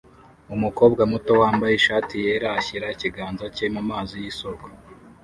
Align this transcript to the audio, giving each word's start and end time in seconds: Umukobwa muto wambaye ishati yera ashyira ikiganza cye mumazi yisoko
Umukobwa 0.55 1.01
muto 1.11 1.31
wambaye 1.41 1.73
ishati 1.75 2.15
yera 2.25 2.49
ashyira 2.59 2.87
ikiganza 2.95 3.45
cye 3.55 3.65
mumazi 3.75 4.15
yisoko 4.23 4.65